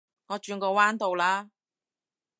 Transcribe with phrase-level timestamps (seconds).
[0.29, 1.51] 我轉個彎到啦